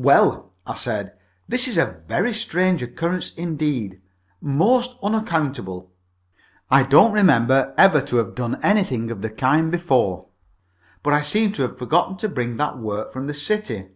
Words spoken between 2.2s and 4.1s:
strange occurrence indeed